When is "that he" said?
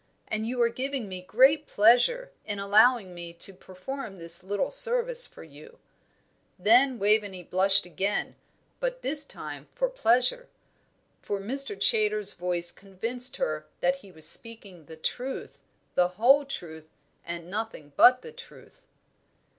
13.79-14.11